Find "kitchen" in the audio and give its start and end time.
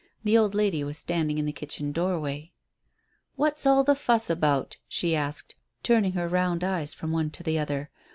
1.51-1.91